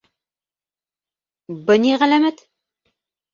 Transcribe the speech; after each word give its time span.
Бы 1.67 1.77
ни 1.85 1.93
ғәләмәт?! 2.05 2.43